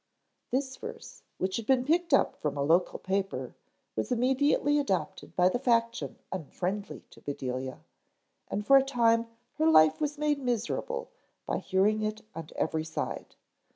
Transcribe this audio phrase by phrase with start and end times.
[0.49, 3.53] This verse, which had been picked up from a local paper,
[3.95, 7.81] was immediately adopted by the faction unfriendly to Bedelia,
[8.47, 9.27] and for a time
[9.59, 11.11] her life was made miserable
[11.45, 13.35] by hearing it on every side.